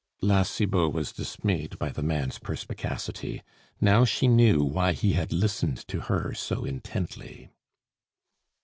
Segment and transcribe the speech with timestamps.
[0.19, 3.43] La Cibot was dismayed by the man's perspicacity;
[3.79, 7.51] now she knew why he had listened to her so intently.